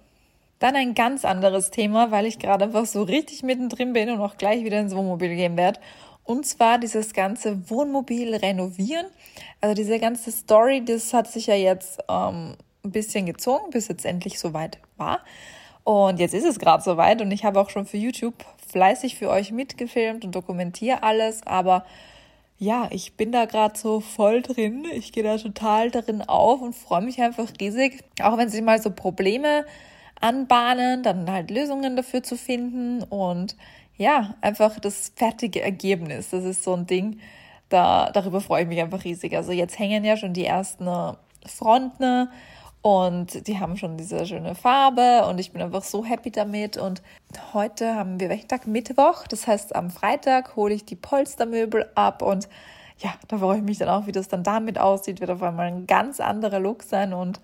Dann 0.58 0.76
ein 0.76 0.94
ganz 0.94 1.24
anderes 1.24 1.70
Thema, 1.70 2.10
weil 2.10 2.26
ich 2.26 2.38
gerade 2.38 2.64
einfach 2.64 2.86
so 2.86 3.02
richtig 3.02 3.42
mittendrin 3.42 3.92
bin 3.92 4.10
und 4.10 4.20
auch 4.20 4.36
gleich 4.38 4.64
wieder 4.64 4.80
ins 4.80 4.94
Wohnmobil 4.94 5.34
gehen 5.36 5.56
werde. 5.56 5.80
Und 6.24 6.46
zwar 6.46 6.78
dieses 6.78 7.12
ganze 7.12 7.68
Wohnmobil 7.68 8.34
renovieren. 8.34 9.06
Also 9.60 9.74
diese 9.74 9.98
ganze 9.98 10.32
Story, 10.32 10.82
das 10.82 11.12
hat 11.12 11.30
sich 11.30 11.46
ja 11.48 11.54
jetzt 11.54 12.00
ähm, 12.08 12.56
ein 12.82 12.90
bisschen 12.92 13.26
gezogen, 13.26 13.70
bis 13.70 13.88
jetzt 13.88 14.06
endlich 14.06 14.38
soweit 14.38 14.78
war. 14.96 15.20
Und 15.82 16.18
jetzt 16.18 16.32
ist 16.32 16.46
es 16.46 16.58
gerade 16.58 16.82
soweit 16.82 17.20
und 17.20 17.30
ich 17.30 17.44
habe 17.44 17.60
auch 17.60 17.68
schon 17.68 17.84
für 17.84 17.98
YouTube 17.98 18.34
fleißig 18.68 19.16
für 19.16 19.28
euch 19.28 19.52
mitgefilmt 19.52 20.24
und 20.24 20.34
dokumentiere 20.34 21.02
alles, 21.02 21.46
aber 21.46 21.84
ja, 22.58 22.88
ich 22.90 23.16
bin 23.16 23.32
da 23.32 23.46
gerade 23.46 23.78
so 23.78 24.00
voll 24.00 24.42
drin. 24.42 24.86
Ich 24.92 25.12
gehe 25.12 25.22
da 25.22 25.36
total 25.36 25.90
darin 25.90 26.22
auf 26.22 26.60
und 26.62 26.74
freue 26.74 27.02
mich 27.02 27.20
einfach 27.20 27.48
riesig, 27.60 28.04
auch 28.22 28.38
wenn 28.38 28.48
sich 28.48 28.62
mal 28.62 28.80
so 28.80 28.90
Probleme 28.90 29.64
anbahnen, 30.20 31.02
dann 31.02 31.30
halt 31.30 31.50
Lösungen 31.50 31.96
dafür 31.96 32.22
zu 32.22 32.36
finden 32.36 33.02
und 33.02 33.56
ja, 33.96 34.34
einfach 34.40 34.80
das 34.80 35.12
fertige 35.16 35.62
Ergebnis. 35.62 36.30
Das 36.30 36.44
ist 36.44 36.64
so 36.64 36.74
ein 36.74 36.86
Ding, 36.86 37.20
da, 37.68 38.10
darüber 38.12 38.40
freue 38.40 38.62
ich 38.62 38.68
mich 38.68 38.80
einfach 38.80 39.04
riesig. 39.04 39.36
Also 39.36 39.52
jetzt 39.52 39.78
hängen 39.78 40.04
ja 40.04 40.16
schon 40.16 40.32
die 40.32 40.44
ersten 40.44 40.88
Fronten 41.46 42.28
und 42.82 43.46
die 43.46 43.58
haben 43.58 43.76
schon 43.76 43.96
diese 43.96 44.26
schöne 44.26 44.54
Farbe 44.54 45.26
und 45.26 45.40
ich 45.40 45.52
bin 45.52 45.62
einfach 45.62 45.82
so 45.82 46.04
happy 46.04 46.30
damit. 46.30 46.76
Und 46.76 47.02
heute 47.52 47.94
haben 47.94 48.20
wir 48.20 48.28
Wächtag 48.28 48.66
Mittwoch. 48.66 49.26
Das 49.26 49.46
heißt, 49.46 49.74
am 49.74 49.90
Freitag 49.90 50.56
hole 50.56 50.74
ich 50.74 50.84
die 50.84 50.96
Polstermöbel 50.96 51.90
ab 51.94 52.22
und 52.22 52.48
ja, 52.98 53.14
da 53.28 53.38
freue 53.38 53.58
ich 53.58 53.62
mich 53.62 53.78
dann 53.78 53.88
auch, 53.88 54.06
wie 54.06 54.12
das 54.12 54.28
dann 54.28 54.44
damit 54.44 54.78
aussieht. 54.78 55.20
Wird 55.20 55.30
auf 55.30 55.42
einmal 55.42 55.66
ein 55.66 55.86
ganz 55.86 56.20
anderer 56.20 56.60
Look 56.60 56.82
sein 56.82 57.12
und 57.12 57.40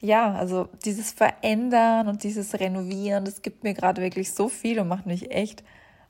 ja, 0.00 0.34
also 0.34 0.68
dieses 0.84 1.12
Verändern 1.12 2.08
und 2.08 2.22
dieses 2.22 2.58
Renovieren, 2.58 3.24
das 3.24 3.42
gibt 3.42 3.64
mir 3.64 3.74
gerade 3.74 4.00
wirklich 4.00 4.32
so 4.32 4.48
viel 4.48 4.80
und 4.80 4.88
macht 4.88 5.06
mich 5.06 5.30
echt 5.30 5.62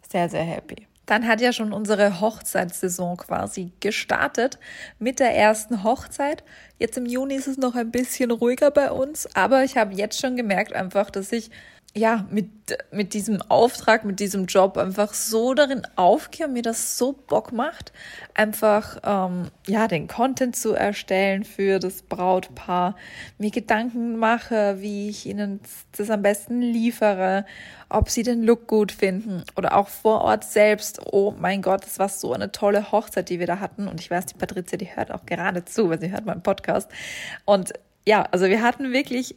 sehr, 0.08 0.28
sehr 0.28 0.44
happy. 0.44 0.86
Dann 1.06 1.26
hat 1.26 1.40
ja 1.40 1.52
schon 1.52 1.72
unsere 1.72 2.20
Hochzeitssaison 2.20 3.16
quasi 3.16 3.72
gestartet 3.80 4.60
mit 5.00 5.18
der 5.18 5.34
ersten 5.36 5.82
Hochzeit. 5.82 6.44
Jetzt 6.78 6.96
im 6.96 7.04
Juni 7.04 7.34
ist 7.34 7.48
es 7.48 7.56
noch 7.56 7.74
ein 7.74 7.90
bisschen 7.90 8.30
ruhiger 8.30 8.70
bei 8.70 8.92
uns, 8.92 9.28
aber 9.34 9.64
ich 9.64 9.76
habe 9.76 9.92
jetzt 9.94 10.20
schon 10.20 10.36
gemerkt 10.36 10.72
einfach, 10.72 11.10
dass 11.10 11.32
ich 11.32 11.50
ja, 11.92 12.24
mit, 12.30 12.48
mit 12.92 13.14
diesem 13.14 13.42
Auftrag, 13.42 14.04
mit 14.04 14.20
diesem 14.20 14.46
Job 14.46 14.78
einfach 14.78 15.12
so 15.12 15.54
darin 15.54 15.82
aufgehe 15.96 16.46
und 16.46 16.52
mir 16.52 16.62
das 16.62 16.96
so 16.96 17.12
Bock 17.12 17.52
macht, 17.52 17.92
einfach 18.32 18.98
ähm, 19.02 19.48
ja, 19.66 19.88
den 19.88 20.06
Content 20.06 20.54
zu 20.54 20.72
erstellen 20.72 21.42
für 21.42 21.80
das 21.80 22.02
Brautpaar, 22.02 22.94
mir 23.38 23.50
Gedanken 23.50 24.16
mache, 24.18 24.76
wie 24.80 25.08
ich 25.08 25.26
ihnen 25.26 25.58
das 25.96 26.10
am 26.10 26.22
besten 26.22 26.62
liefere, 26.62 27.44
ob 27.88 28.08
sie 28.08 28.22
den 28.22 28.44
Look 28.44 28.68
gut 28.68 28.92
finden 28.92 29.42
oder 29.56 29.76
auch 29.76 29.88
vor 29.88 30.20
Ort 30.20 30.44
selbst. 30.44 31.00
Oh 31.10 31.34
mein 31.36 31.60
Gott, 31.60 31.82
das 31.82 31.98
war 31.98 32.08
so 32.08 32.32
eine 32.32 32.52
tolle 32.52 32.92
Hochzeit, 32.92 33.28
die 33.28 33.40
wir 33.40 33.48
da 33.48 33.58
hatten. 33.58 33.88
Und 33.88 34.00
ich 34.00 34.12
weiß, 34.12 34.26
die 34.26 34.38
Patricia, 34.38 34.78
die 34.78 34.94
hört 34.94 35.10
auch 35.10 35.26
gerade 35.26 35.64
zu, 35.64 35.90
weil 35.90 36.00
sie 36.00 36.12
hört 36.12 36.24
meinen 36.24 36.44
Podcast. 36.44 36.88
Und 37.46 37.72
ja, 38.06 38.22
also 38.30 38.46
wir 38.46 38.62
hatten 38.62 38.92
wirklich 38.92 39.34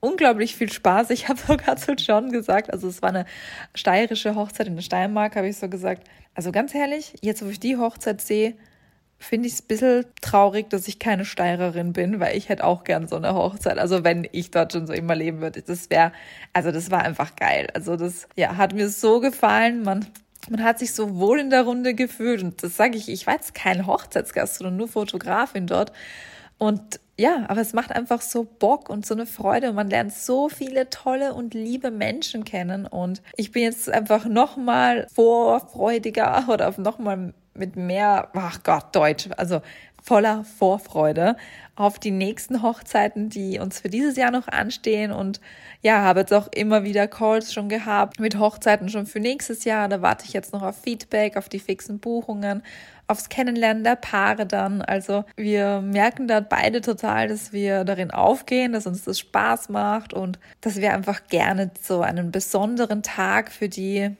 unglaublich 0.00 0.56
viel 0.56 0.72
Spaß. 0.72 1.10
Ich 1.10 1.28
habe 1.28 1.38
sogar 1.46 1.76
zu 1.76 1.92
John 1.92 2.30
gesagt, 2.30 2.72
also 2.72 2.88
es 2.88 3.02
war 3.02 3.10
eine 3.10 3.26
steirische 3.74 4.34
Hochzeit 4.34 4.66
in 4.66 4.76
der 4.76 4.82
Steiermark, 4.82 5.36
habe 5.36 5.48
ich 5.48 5.56
so 5.56 5.68
gesagt. 5.68 6.08
Also 6.34 6.52
ganz 6.52 6.74
ehrlich, 6.74 7.14
jetzt 7.22 7.44
wo 7.44 7.48
ich 7.48 7.60
die 7.60 7.76
Hochzeit 7.76 8.20
sehe, 8.20 8.54
finde 9.18 9.48
ich 9.48 9.54
es 9.54 9.62
ein 9.62 9.68
bisschen 9.68 10.04
traurig, 10.20 10.68
dass 10.68 10.88
ich 10.88 10.98
keine 10.98 11.24
Steirerin 11.24 11.92
bin, 11.92 12.20
weil 12.20 12.36
ich 12.36 12.48
hätte 12.48 12.64
auch 12.64 12.84
gern 12.84 13.08
so 13.08 13.16
eine 13.16 13.34
Hochzeit. 13.34 13.78
Also 13.78 14.04
wenn 14.04 14.28
ich 14.30 14.50
dort 14.50 14.72
schon 14.72 14.86
so 14.86 14.92
immer 14.92 15.14
leben 15.14 15.40
würde, 15.40 15.62
das 15.62 15.88
wäre, 15.90 16.12
also 16.52 16.70
das 16.70 16.90
war 16.90 17.02
einfach 17.02 17.34
geil. 17.36 17.68
Also 17.72 17.96
das, 17.96 18.28
ja, 18.36 18.56
hat 18.56 18.74
mir 18.74 18.90
so 18.90 19.20
gefallen. 19.20 19.82
Man, 19.82 20.06
man 20.50 20.62
hat 20.62 20.78
sich 20.78 20.92
so 20.92 21.16
wohl 21.16 21.40
in 21.40 21.50
der 21.50 21.62
Runde 21.62 21.94
gefühlt 21.94 22.42
und 22.42 22.62
das 22.62 22.76
sage 22.76 22.98
ich, 22.98 23.08
ich 23.08 23.26
war 23.26 23.34
jetzt 23.34 23.54
kein 23.54 23.86
Hochzeitsgast, 23.86 24.56
sondern 24.56 24.76
nur 24.76 24.88
Fotografin 24.88 25.66
dort. 25.66 25.92
Und 26.58 27.00
ja, 27.18 27.46
aber 27.48 27.62
es 27.62 27.72
macht 27.72 27.92
einfach 27.92 28.20
so 28.20 28.44
Bock 28.44 28.90
und 28.90 29.06
so 29.06 29.14
eine 29.14 29.26
Freude. 29.26 29.70
Und 29.70 29.76
man 29.76 29.88
lernt 29.88 30.12
so 30.12 30.48
viele 30.48 30.90
tolle 30.90 31.32
und 31.32 31.54
liebe 31.54 31.90
Menschen 31.90 32.44
kennen. 32.44 32.86
Und 32.86 33.22
ich 33.36 33.52
bin 33.52 33.62
jetzt 33.62 33.88
einfach 33.88 34.26
noch 34.26 34.56
mal 34.56 35.06
vorfreudiger 35.14 36.44
oder 36.48 36.72
noch 36.78 36.98
mal 36.98 37.32
mit 37.54 37.76
mehr, 37.76 38.28
ach 38.34 38.62
Gott, 38.62 38.94
Deutsch, 38.94 39.28
also 39.38 39.62
voller 40.02 40.44
Vorfreude 40.44 41.36
auf 41.74 41.98
die 41.98 42.12
nächsten 42.12 42.62
Hochzeiten, 42.62 43.28
die 43.28 43.58
uns 43.58 43.80
für 43.80 43.88
dieses 43.88 44.16
Jahr 44.16 44.30
noch 44.30 44.46
anstehen. 44.46 45.10
Und 45.10 45.40
ja, 45.82 46.02
habe 46.02 46.20
jetzt 46.20 46.32
auch 46.32 46.48
immer 46.54 46.84
wieder 46.84 47.08
Calls 47.08 47.52
schon 47.52 47.68
gehabt 47.68 48.20
mit 48.20 48.38
Hochzeiten 48.38 48.88
schon 48.88 49.06
für 49.06 49.20
nächstes 49.20 49.64
Jahr. 49.64 49.88
Da 49.88 50.02
warte 50.02 50.24
ich 50.26 50.32
jetzt 50.32 50.52
noch 50.52 50.62
auf 50.62 50.80
Feedback, 50.80 51.36
auf 51.36 51.48
die 51.48 51.58
fixen 51.58 51.98
Buchungen, 51.98 52.62
aufs 53.08 53.28
Kennenlernen 53.28 53.84
der 53.84 53.96
Paare 53.96 54.46
dann. 54.46 54.82
Also 54.82 55.24
wir 55.36 55.80
merken 55.80 56.28
da 56.28 56.40
beide 56.40 56.80
total, 56.80 57.28
dass 57.28 57.52
wir 57.52 57.84
darin 57.84 58.10
aufgehen, 58.10 58.72
dass 58.72 58.86
uns 58.86 59.04
das 59.04 59.18
Spaß 59.18 59.68
macht 59.68 60.12
und 60.12 60.38
dass 60.60 60.76
wir 60.76 60.92
einfach 60.92 61.26
gerne 61.28 61.70
so 61.80 62.00
einen 62.00 62.30
besonderen 62.30 63.02
Tag 63.02 63.50
für 63.50 63.68
die 63.68 64.16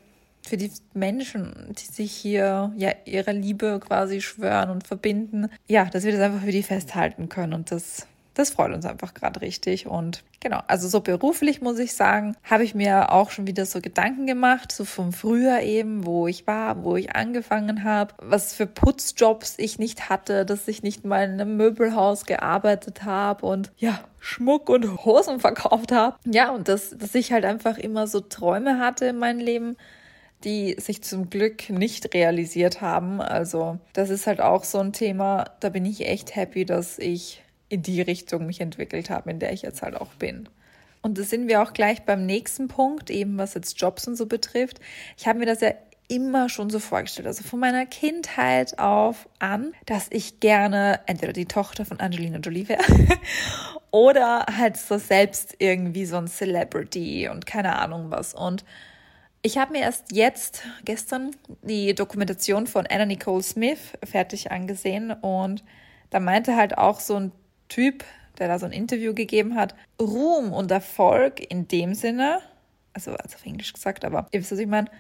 für 0.47 0.57
die 0.57 0.71
Menschen, 0.95 1.75
die 1.77 1.93
sich 1.93 2.13
hier 2.13 2.73
ja 2.77 2.93
ihre 3.05 3.33
Liebe 3.33 3.81
quasi 3.81 4.21
schwören 4.21 4.71
und 4.71 4.87
verbinden, 4.87 5.49
ja, 5.67 5.87
dass 5.87 6.05
wir 6.05 6.13
das 6.13 6.21
einfach 6.21 6.45
für 6.45 6.53
die 6.53 6.63
festhalten 6.63 7.29
können 7.29 7.53
und 7.53 7.73
das 7.73 8.07
das 8.37 8.51
freut 8.51 8.73
uns 8.73 8.85
einfach 8.85 9.15
gerade 9.15 9.41
richtig. 9.41 9.87
Und 9.87 10.23
genau, 10.41 10.61
also 10.67 10.89
so 10.89 11.01
beruflich 11.01 11.63
muss 11.63 11.79
ich 11.79 11.95
sagen, 11.95 12.37
habe 12.45 12.65
ich 12.65 12.75
mir 12.75 13.11
auch 13.11 13.31
schon 13.31 13.47
wieder 13.47 13.65
so 13.65 13.81
Gedanken 13.81 14.27
gemacht, 14.27 14.71
so 14.71 14.85
vom 14.85 15.15
Früher 15.15 15.61
eben, 15.63 16.05
wo 16.05 16.27
ich 16.29 16.47
war, 16.47 16.85
wo 16.85 16.97
ich 16.97 17.17
angefangen 17.17 17.83
habe, 17.83 18.15
was 18.19 18.53
für 18.53 18.67
Putzjobs 18.67 19.55
ich 19.57 19.79
nicht 19.79 20.11
hatte, 20.11 20.45
dass 20.45 20.69
ich 20.69 20.83
nicht 20.83 21.05
mal 21.07 21.25
in 21.25 21.41
einem 21.41 21.57
Möbelhaus 21.57 22.27
gearbeitet 22.27 23.05
habe 23.05 23.47
und 23.47 23.73
ja, 23.79 24.01
Schmuck 24.21 24.69
und 24.69 25.05
Hosen 25.05 25.41
verkauft 25.41 25.91
habe. 25.91 26.17
Ja, 26.27 26.51
und 26.51 26.69
dass, 26.69 26.91
dass 26.91 27.15
ich 27.15 27.33
halt 27.33 27.47
einfach 27.47 27.79
immer 27.79 28.07
so 28.07 28.21
Träume 28.21 28.79
hatte 28.79 29.07
in 29.07 29.19
meinem 29.19 29.41
Leben, 29.41 29.77
die 30.45 30.77
sich 30.79 31.03
zum 31.03 31.31
Glück 31.31 31.71
nicht 31.71 32.13
realisiert 32.13 32.83
haben. 32.83 33.23
Also 33.23 33.79
das 33.95 34.11
ist 34.11 34.27
halt 34.27 34.43
auch 34.43 34.65
so 34.65 34.79
ein 34.79 34.93
Thema, 34.93 35.45
da 35.61 35.71
bin 35.71 35.87
ich 35.87 36.07
echt 36.07 36.37
happy, 36.37 36.67
dass 36.67 36.99
ich 36.99 37.43
in 37.69 37.83
die 37.83 38.01
Richtung 38.01 38.47
mich 38.47 38.61
entwickelt 38.61 39.11
habe, 39.11 39.31
in 39.31 39.39
der 39.39 39.53
ich 39.53 39.63
jetzt 39.63 39.83
halt 39.83 39.97
auch 39.97 40.13
bin. 40.15 40.49
Und 41.03 41.19
das 41.19 41.31
sind 41.31 41.49
wir 41.49 41.63
auch 41.63 41.73
gleich 41.73 42.05
beim 42.05 42.27
nächsten 42.27 42.69
Punkt, 42.69 43.11
eben 43.11 43.39
was 43.39 43.55
jetzt 43.55 43.81
Jobs 43.81 44.09
und 44.09 44.17
so 44.17 44.27
betrifft. 44.27 44.81
Ich 45.17 45.27
habe 45.27 45.39
mir 45.39 45.47
das 45.47 45.61
ja 45.61 45.73
immer 46.09 46.49
schon 46.49 46.71
so 46.71 46.79
vorgestellt, 46.79 47.27
also 47.27 47.43
von 47.43 47.59
meiner 47.59 47.87
Kindheit 47.87 48.79
auf 48.79 49.29
an, 49.39 49.73
dass 49.87 50.07
ich 50.11 50.41
gerne 50.41 51.01
entweder 51.07 51.33
die 51.33 51.47
Tochter 51.47 51.85
von 51.85 52.01
Angelina 52.01 52.39
Jolie 52.39 52.69
wäre 52.69 52.83
oder 53.91 54.47
halt 54.57 54.77
so 54.77 54.99
selbst 54.99 55.57
irgendwie 55.59 56.07
so 56.07 56.17
ein 56.17 56.29
Celebrity 56.29 57.29
und 57.29 57.47
keine 57.47 57.79
Ahnung 57.79 58.11
was. 58.11 58.35
Und 58.35 58.65
ich 59.43 59.59
habe 59.59 59.73
mir 59.73 59.83
erst 59.83 60.13
jetzt, 60.13 60.63
gestern, 60.85 61.31
die 61.63 61.95
Dokumentation 61.95 62.67
von 62.67 62.87
Anna 62.87 63.07
Nicole 63.07 63.43
Smith 63.43 63.93
fertig 64.05 64.51
angesehen 64.51 65.13
und 65.13 65.65
da 66.11 66.21
meinte 66.21 66.57
halt 66.57 66.79
auch 66.79 67.01
so 67.01 67.17
ein 67.17 67.33
Typ, 67.69 68.05
der 68.39 68.49
da 68.49 68.59
so 68.59 68.67
ein 68.67 68.73
Interview 68.73 69.15
gegeben 69.15 69.57
hat, 69.57 69.75
Ruhm 70.01 70.53
und 70.53 70.71
Erfolg 70.71 71.41
in 71.41 71.69
dem 71.69 71.95
Sinne, 71.95 72.41
also, 72.93 73.13
also 73.13 73.37
auf 73.37 73.45
Englisch 73.45 73.73
gesagt, 73.73 74.05
aber 74.05 74.27
ihr 74.33 74.41
wisst, 74.41 74.53
was 74.53 74.59
ich 74.59 74.67
meine, 74.67 74.91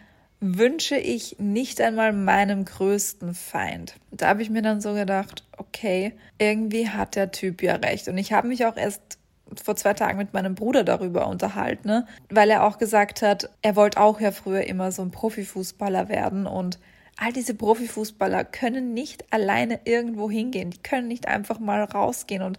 wünsche 0.40 0.96
ich 0.96 1.37
nicht 1.38 1.80
einmal 1.80 2.12
meinem 2.12 2.64
größten 2.64 3.35
Feind. 3.35 3.94
Da 4.11 4.28
habe 4.28 4.42
ich 4.42 4.50
mir 4.50 4.62
dann 4.62 4.80
so 4.80 4.94
gedacht, 4.94 5.44
okay, 5.56 6.12
irgendwie 6.38 6.88
hat 6.88 7.16
der 7.16 7.30
Typ 7.30 7.62
ja 7.62 7.76
recht. 7.76 8.08
Und 8.08 8.18
ich 8.18 8.32
habe 8.32 8.49
mich 8.49 8.66
auch 8.66 8.76
erst 8.76 9.18
vor 9.62 9.76
zwei 9.76 9.94
Tagen 9.94 10.18
mit 10.18 10.35
meinem 10.35 10.54
Bruder 10.54 10.85
darüber 10.85 11.28
unterhalten, 11.28 11.88
ne? 11.88 12.06
weil 12.28 12.50
er 12.50 12.64
auch 12.64 12.78
gesagt 12.78 13.23
hat, 13.23 13.49
er 13.62 13.76
wollte 13.76 14.00
auch 14.00 14.20
ja 14.20 14.32
früher 14.32 14.64
immer 14.64 14.92
so 14.92 15.02
ein 15.02 15.11
Profifußballer 15.11 16.08
werden 16.08 16.46
und 16.46 16.78
all 17.16 17.32
diese 17.32 17.54
Profifußballer 17.54 18.44
können 18.44 18.94
nicht 18.94 19.32
alleine 19.32 19.80
irgendwo 19.85 20.30
hingehen. 20.30 20.70
Die 20.70 20.82
können 20.82 21.08
nicht 21.08 21.28
einfach 21.28 21.58
mal 21.58 21.82
rausgehen 21.82 22.42
und 22.42 22.58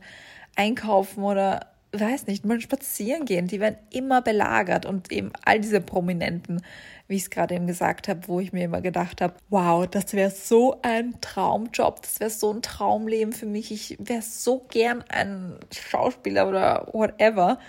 einkaufen 0.55 1.23
oder 1.23 1.67
weiß 1.93 2.27
nicht, 2.27 2.45
mal 2.45 2.59
spazieren 2.59 3.25
gehen. 3.25 3.47
Die 3.47 3.59
werden 3.59 3.77
immer 3.91 4.21
belagert 4.21 4.85
und 4.85 5.11
eben 5.11 5.31
all 5.45 5.59
diese 5.59 5.81
Prominenten, 5.81 6.61
wie 7.07 7.15
ich 7.15 7.23
es 7.23 7.29
gerade 7.29 7.55
eben 7.55 7.67
gesagt 7.67 8.07
habe, 8.07 8.27
wo 8.27 8.39
ich 8.39 8.51
mir 8.51 8.65
immer 8.65 8.81
gedacht 8.81 9.21
habe, 9.21 9.35
wow, 9.49 9.87
das 9.87 10.13
wäre 10.13 10.31
so 10.31 10.79
ein 10.81 11.19
Traumjob, 11.21 12.01
das 12.01 12.19
wäre 12.19 12.29
so 12.29 12.51
ein 12.51 12.61
Traumleben 12.61 13.33
für 13.33 13.45
mich. 13.45 13.71
Ich 13.71 13.97
wäre 13.99 14.21
so 14.21 14.65
gern 14.69 15.03
ein 15.09 15.55
Schauspieler 15.71 16.47
oder 16.49 16.89
whatever. 16.91 17.59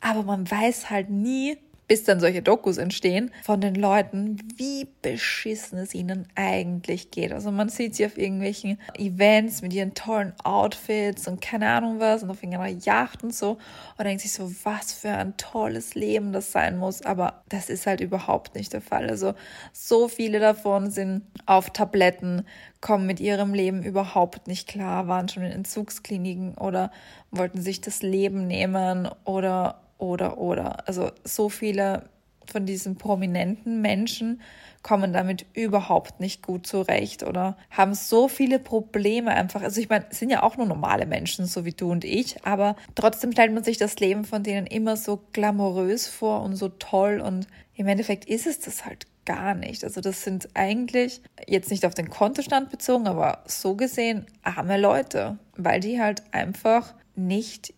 Aber 0.00 0.22
man 0.22 0.50
weiß 0.50 0.90
halt 0.90 1.10
nie, 1.10 1.58
bis 1.90 2.04
dann 2.04 2.20
solche 2.20 2.40
Dokus 2.40 2.78
entstehen 2.78 3.32
von 3.42 3.60
den 3.60 3.74
Leuten, 3.74 4.36
wie 4.54 4.86
beschissen 5.02 5.76
es 5.76 5.92
ihnen 5.92 6.28
eigentlich 6.36 7.10
geht. 7.10 7.32
Also 7.32 7.50
man 7.50 7.68
sieht 7.68 7.96
sie 7.96 8.06
auf 8.06 8.16
irgendwelchen 8.16 8.78
Events 8.96 9.60
mit 9.60 9.72
ihren 9.72 9.92
tollen 9.94 10.32
Outfits 10.44 11.26
und 11.26 11.40
keine 11.40 11.68
Ahnung 11.68 11.98
was 11.98 12.22
und 12.22 12.30
auf 12.30 12.44
irgendeiner 12.44 12.68
Yacht 12.68 13.24
und 13.24 13.34
so 13.34 13.58
und 13.98 14.04
denkt 14.04 14.22
sich 14.22 14.32
so, 14.32 14.52
was 14.62 14.92
für 14.92 15.10
ein 15.10 15.36
tolles 15.36 15.96
Leben 15.96 16.32
das 16.32 16.52
sein 16.52 16.78
muss. 16.78 17.02
Aber 17.02 17.42
das 17.48 17.68
ist 17.68 17.88
halt 17.88 18.00
überhaupt 18.00 18.54
nicht 18.54 18.72
der 18.72 18.82
Fall. 18.82 19.10
Also 19.10 19.34
so 19.72 20.06
viele 20.06 20.38
davon 20.38 20.92
sind 20.92 21.22
auf 21.46 21.70
Tabletten, 21.70 22.46
kommen 22.80 23.04
mit 23.04 23.18
ihrem 23.18 23.52
Leben 23.52 23.82
überhaupt 23.82 24.46
nicht 24.46 24.68
klar, 24.68 25.08
waren 25.08 25.28
schon 25.28 25.42
in 25.42 25.50
Entzugskliniken 25.50 26.54
oder 26.54 26.92
wollten 27.32 27.60
sich 27.60 27.80
das 27.80 28.00
Leben 28.00 28.46
nehmen 28.46 29.08
oder 29.24 29.80
oder, 30.00 30.38
oder. 30.38 30.88
Also 30.88 31.10
so 31.24 31.48
viele 31.48 32.08
von 32.46 32.66
diesen 32.66 32.96
prominenten 32.96 33.80
Menschen 33.80 34.40
kommen 34.82 35.12
damit 35.12 35.44
überhaupt 35.54 36.20
nicht 36.20 36.42
gut 36.42 36.66
zurecht 36.66 37.22
oder 37.22 37.56
haben 37.70 37.94
so 37.94 38.28
viele 38.28 38.58
Probleme 38.58 39.30
einfach. 39.30 39.62
Also 39.62 39.80
ich 39.80 39.88
meine, 39.88 40.06
sind 40.10 40.30
ja 40.30 40.42
auch 40.42 40.56
nur 40.56 40.66
normale 40.66 41.06
Menschen, 41.06 41.46
so 41.46 41.64
wie 41.64 41.72
du 41.72 41.90
und 41.90 42.04
ich, 42.04 42.44
aber 42.44 42.76
trotzdem 42.94 43.32
stellt 43.32 43.52
man 43.52 43.62
sich 43.62 43.76
das 43.76 44.00
Leben 44.00 44.24
von 44.24 44.42
denen 44.42 44.66
immer 44.66 44.96
so 44.96 45.20
glamourös 45.32 46.08
vor 46.08 46.42
und 46.42 46.56
so 46.56 46.68
toll 46.68 47.20
und 47.20 47.46
im 47.74 47.88
Endeffekt 47.88 48.24
ist 48.24 48.46
es 48.46 48.60
das 48.60 48.84
halt 48.84 49.06
gar 49.26 49.54
nicht. 49.54 49.84
Also 49.84 50.00
das 50.00 50.22
sind 50.22 50.48
eigentlich 50.54 51.22
jetzt 51.46 51.70
nicht 51.70 51.84
auf 51.84 51.94
den 51.94 52.08
Kontostand 52.08 52.70
bezogen, 52.70 53.06
aber 53.06 53.44
so 53.46 53.74
gesehen 53.76 54.26
arme 54.42 54.78
Leute, 54.78 55.38
weil 55.56 55.80
die 55.80 56.00
halt 56.00 56.22
einfach 56.32 56.94
nicht 57.16 57.74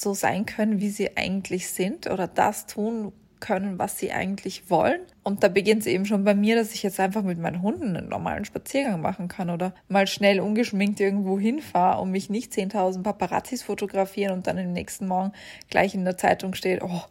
so 0.00 0.14
sein 0.14 0.46
können, 0.46 0.80
wie 0.80 0.90
sie 0.90 1.16
eigentlich 1.16 1.68
sind 1.68 2.08
oder 2.08 2.26
das 2.26 2.66
tun 2.66 3.12
können, 3.40 3.78
was 3.78 3.98
sie 3.98 4.10
eigentlich 4.10 4.70
wollen. 4.70 5.00
Und 5.22 5.42
da 5.42 5.48
beginnt 5.48 5.82
es 5.82 5.86
eben 5.86 6.06
schon 6.06 6.24
bei 6.24 6.34
mir, 6.34 6.56
dass 6.56 6.72
ich 6.72 6.82
jetzt 6.82 6.98
einfach 6.98 7.22
mit 7.22 7.38
meinen 7.38 7.60
Hunden 7.60 7.94
einen 7.94 8.08
normalen 8.08 8.46
Spaziergang 8.46 9.02
machen 9.02 9.28
kann 9.28 9.50
oder 9.50 9.74
mal 9.88 10.06
schnell 10.06 10.40
ungeschminkt 10.40 10.98
irgendwo 10.98 11.38
hinfahre 11.38 12.00
und 12.00 12.10
mich 12.10 12.30
nicht 12.30 12.52
10.000 12.52 13.02
Paparazzis 13.02 13.62
fotografieren 13.62 14.32
und 14.32 14.46
dann 14.46 14.56
im 14.56 14.72
nächsten 14.72 15.06
Morgen 15.06 15.32
gleich 15.68 15.94
in 15.94 16.06
der 16.06 16.16
Zeitung 16.16 16.54
steht, 16.54 16.82
oh, 16.82 17.02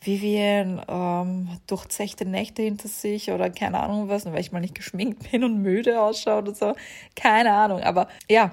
Vivian 0.00 0.82
ähm, 0.88 1.48
durchzechte 1.66 2.24
Nächte 2.24 2.62
hinter 2.62 2.88
sich 2.88 3.30
oder 3.30 3.50
keine 3.50 3.78
Ahnung 3.78 4.08
was, 4.08 4.24
weil 4.26 4.40
ich 4.40 4.50
mal 4.50 4.60
nicht 4.60 4.74
geschminkt 4.74 5.30
bin 5.30 5.44
und 5.44 5.58
müde 5.58 6.00
ausschaue 6.00 6.38
oder 6.38 6.54
so. 6.54 6.74
Keine 7.14 7.52
Ahnung. 7.52 7.82
Aber 7.82 8.08
ja, 8.30 8.50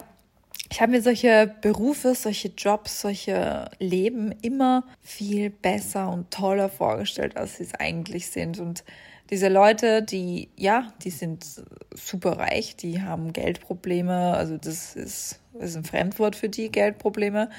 ich 0.71 0.81
habe 0.81 0.91
mir 0.91 1.01
solche 1.01 1.53
Berufe, 1.61 2.13
solche 2.13 2.49
Jobs, 2.49 3.01
solche 3.01 3.69
Leben 3.79 4.31
immer 4.41 4.83
viel 5.01 5.49
besser 5.49 6.09
und 6.09 6.29
toller 6.31 6.69
vorgestellt, 6.69 7.37
als 7.37 7.57
sie 7.57 7.63
es 7.63 7.73
eigentlich 7.73 8.27
sind. 8.27 8.59
Und 8.59 8.83
diese 9.31 9.49
Leute, 9.49 10.03
die, 10.03 10.49
ja, 10.55 10.93
die 11.03 11.09
sind 11.09 11.45
super 11.93 12.37
reich, 12.37 12.75
die 12.75 13.01
haben 13.01 13.33
Geldprobleme, 13.33 14.35
also 14.35 14.57
das 14.57 14.95
ist, 14.95 15.39
ist 15.59 15.75
ein 15.75 15.83
Fremdwort 15.83 16.35
für 16.35 16.49
die 16.49 16.71
Geldprobleme. 16.71 17.49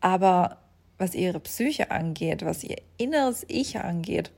Aber 0.00 0.58
was 0.98 1.14
ihre 1.14 1.40
Psyche 1.40 1.90
angeht, 1.90 2.44
was 2.44 2.62
ihr 2.62 2.76
inneres 2.96 3.44
Ich 3.48 3.78
angeht, 3.78 4.30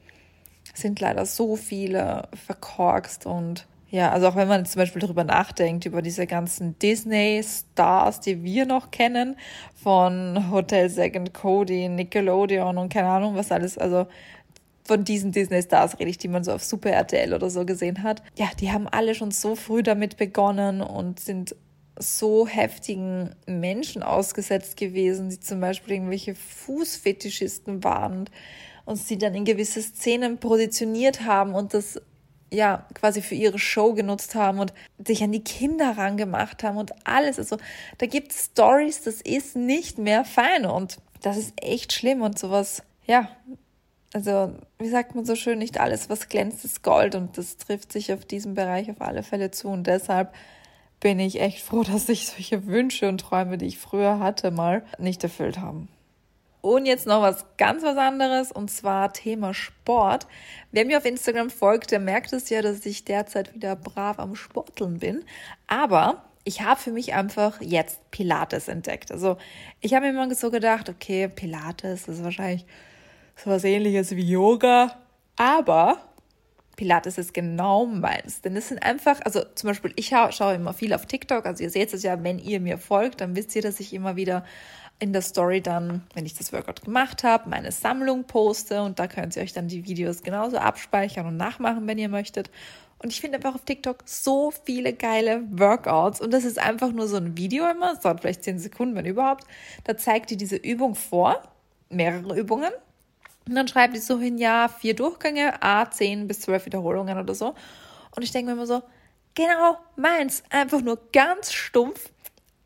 sind 0.72 0.98
leider 1.00 1.26
so 1.26 1.56
viele 1.56 2.28
verkorkst 2.46 3.26
und 3.26 3.66
ja, 3.90 4.11
also 4.11 4.28
auch 4.28 4.37
wenn 4.37 4.49
man 4.49 4.66
zum 4.66 4.80
Beispiel 4.80 5.00
darüber 5.00 5.25
nachdenkt, 5.25 5.87
über 5.87 6.02
diese 6.02 6.26
ganzen 6.26 6.78
Disney-Stars, 6.78 8.21
die 8.21 8.42
wir 8.42 8.66
noch 8.66 8.90
kennen, 8.90 9.37
von 9.75 10.50
Hotel 10.50 10.90
Second 10.90 11.33
Cody, 11.33 11.88
Nickelodeon 11.88 12.76
und 12.76 12.92
keine 12.92 13.09
Ahnung 13.09 13.35
was 13.35 13.50
alles, 13.50 13.78
also 13.78 14.07
von 14.85 15.04
diesen 15.04 15.33
Disney-Stars 15.33 15.99
rede 15.99 16.11
ich, 16.11 16.18
die 16.18 16.28
man 16.28 16.45
so 16.45 16.52
auf 16.52 16.64
Super 16.64 16.90
RTL 16.90 17.33
oder 17.33 17.50
so 17.50 17.64
gesehen 17.64 18.02
hat. 18.02 18.23
Ja, 18.37 18.49
die 18.59 18.73
haben 18.73 18.88
alle 18.88 19.14
schon 19.14 19.30
so 19.30 19.54
früh 19.54 19.83
damit 19.83 20.16
begonnen 20.16 20.80
und 20.80 21.21
sind 21.21 21.54
so 21.99 22.47
heftigen 22.47 23.35
Menschen 23.47 24.02
ausgesetzt 24.02 24.76
gewesen, 24.76 25.30
die 25.30 25.40
zum 25.40 25.61
Beispiel 25.61 25.95
irgendwelche 25.95 26.35
Fußfetischisten 26.35 27.85
waren 27.85 28.30
und 28.85 28.97
sie 28.97 29.18
dann 29.18 29.35
in 29.35 29.45
gewisse 29.45 29.83
Szenen 29.83 30.38
positioniert 30.38 31.25
haben 31.25 31.54
und 31.54 31.75
das 31.75 32.00
ja, 32.50 32.86
quasi 32.94 33.22
für 33.22 33.34
ihre 33.34 33.58
Show 33.58 33.94
genutzt 33.94 34.34
haben 34.34 34.58
und 34.58 34.72
sich 35.04 35.22
an 35.22 35.32
die 35.32 35.44
Kinder 35.44 35.96
rangemacht 35.96 36.62
haben 36.62 36.76
und 36.76 36.92
alles. 37.06 37.38
Also 37.38 37.58
da 37.98 38.06
gibt 38.06 38.32
es 38.32 38.46
Stories, 38.46 39.02
das 39.02 39.20
ist 39.20 39.56
nicht 39.56 39.98
mehr 39.98 40.24
fein 40.24 40.66
und 40.66 40.98
das 41.22 41.36
ist 41.36 41.52
echt 41.62 41.92
schlimm 41.92 42.22
und 42.22 42.38
sowas, 42.38 42.82
ja, 43.06 43.28
also 44.14 44.54
wie 44.78 44.88
sagt 44.88 45.14
man 45.14 45.24
so 45.24 45.34
schön, 45.34 45.58
nicht 45.58 45.78
alles, 45.78 46.08
was 46.08 46.28
glänzt, 46.28 46.64
ist 46.64 46.82
Gold 46.82 47.14
und 47.14 47.36
das 47.36 47.56
trifft 47.56 47.92
sich 47.92 48.12
auf 48.12 48.24
diesem 48.24 48.54
Bereich 48.54 48.90
auf 48.90 49.00
alle 49.00 49.22
Fälle 49.22 49.50
zu 49.50 49.68
und 49.68 49.86
deshalb 49.86 50.32
bin 51.00 51.20
ich 51.20 51.40
echt 51.40 51.60
froh, 51.60 51.82
dass 51.92 52.06
sich 52.06 52.28
solche 52.28 52.66
Wünsche 52.66 53.08
und 53.08 53.18
Träume, 53.20 53.58
die 53.58 53.66
ich 53.66 53.78
früher 53.78 54.18
hatte, 54.18 54.50
mal 54.50 54.84
nicht 54.98 55.22
erfüllt 55.22 55.58
haben. 55.58 55.88
Und 56.60 56.86
jetzt 56.86 57.06
noch 57.06 57.22
was 57.22 57.44
ganz 57.56 57.82
was 57.82 57.96
anderes 57.96 58.50
und 58.50 58.70
zwar 58.70 59.12
Thema 59.12 59.54
Sport. 59.54 60.26
Wer 60.72 60.84
mir 60.84 60.98
auf 60.98 61.04
Instagram 61.04 61.50
folgt, 61.50 61.92
der 61.92 62.00
merkt 62.00 62.32
es 62.32 62.50
ja, 62.50 62.62
dass 62.62 62.84
ich 62.84 63.04
derzeit 63.04 63.54
wieder 63.54 63.76
brav 63.76 64.18
am 64.18 64.34
Sporteln 64.34 64.98
bin. 64.98 65.24
Aber 65.68 66.24
ich 66.44 66.62
habe 66.62 66.80
für 66.80 66.90
mich 66.90 67.14
einfach 67.14 67.60
jetzt 67.60 68.10
Pilates 68.10 68.68
entdeckt. 68.68 69.12
Also 69.12 69.36
ich 69.80 69.94
habe 69.94 70.06
mir 70.06 70.10
immer 70.10 70.34
so 70.34 70.50
gedacht, 70.50 70.88
okay, 70.88 71.28
Pilates 71.28 72.08
ist 72.08 72.24
wahrscheinlich 72.24 72.64
so 73.36 73.50
was 73.50 73.64
ähnliches 73.64 74.16
wie 74.16 74.28
Yoga. 74.28 74.96
Aber 75.36 75.98
Pilates 76.76 77.18
ist 77.18 77.34
genau 77.34 77.86
meins. 77.86 78.40
Denn 78.40 78.56
es 78.56 78.68
sind 78.68 78.82
einfach, 78.82 79.20
also 79.24 79.42
zum 79.54 79.68
Beispiel, 79.68 79.92
ich 79.96 80.08
schaue 80.08 80.54
immer 80.54 80.72
viel 80.72 80.94
auf 80.94 81.06
TikTok. 81.06 81.44
Also 81.44 81.64
ihr 81.64 81.70
seht 81.70 81.92
es 81.92 82.02
ja, 82.02 82.22
wenn 82.22 82.38
ihr 82.38 82.60
mir 82.60 82.78
folgt, 82.78 83.20
dann 83.20 83.36
wisst 83.36 83.54
ihr, 83.54 83.62
dass 83.62 83.78
ich 83.80 83.92
immer 83.92 84.16
wieder 84.16 84.44
in 84.98 85.12
der 85.12 85.22
Story 85.22 85.60
dann, 85.60 86.02
wenn 86.14 86.26
ich 86.26 86.34
das 86.34 86.52
Workout 86.52 86.82
gemacht 86.82 87.22
habe, 87.22 87.48
meine 87.48 87.70
Sammlung 87.70 88.24
poste 88.24 88.82
und 88.82 88.98
da 88.98 89.06
könnt 89.06 89.36
ihr 89.36 89.42
euch 89.42 89.52
dann 89.52 89.68
die 89.68 89.86
Videos 89.86 90.22
genauso 90.22 90.58
abspeichern 90.58 91.26
und 91.26 91.36
nachmachen, 91.36 91.86
wenn 91.86 91.98
ihr 91.98 92.08
möchtet. 92.08 92.50
Und 93.00 93.12
ich 93.12 93.20
finde 93.20 93.36
einfach 93.36 93.54
auf 93.54 93.64
TikTok 93.64 94.02
so 94.06 94.52
viele 94.64 94.92
geile 94.92 95.42
Workouts 95.52 96.20
und 96.20 96.32
das 96.32 96.44
ist 96.44 96.58
einfach 96.58 96.90
nur 96.90 97.06
so 97.06 97.16
ein 97.16 97.36
Video 97.36 97.68
immer, 97.68 97.92
das 97.94 98.00
dauert 98.00 98.20
vielleicht 98.20 98.42
zehn 98.42 98.58
Sekunden, 98.58 98.96
wenn 98.96 99.06
überhaupt. 99.06 99.44
Da 99.84 99.96
zeigt 99.96 100.32
ihr 100.32 100.36
diese 100.36 100.56
Übung 100.56 100.96
vor, 100.96 101.42
mehrere 101.90 102.36
Übungen. 102.36 102.72
Und 103.48 103.54
dann 103.54 103.68
schreibt 103.68 103.94
ihr 103.94 104.02
so 104.02 104.18
hin, 104.18 104.36
ja, 104.36 104.68
vier 104.68 104.94
Durchgänge, 104.94 105.62
A, 105.62 105.88
zehn 105.90 106.26
bis 106.26 106.40
zwölf 106.40 106.66
Wiederholungen 106.66 107.18
oder 107.18 107.34
so. 107.34 107.54
Und 108.14 108.22
ich 108.22 108.32
denke 108.32 108.50
mir 108.50 108.56
immer 108.56 108.66
so, 108.66 108.82
genau 109.34 109.78
meins, 109.96 110.42
einfach 110.50 110.82
nur 110.82 110.98
ganz 111.12 111.52
stumpf 111.52 112.10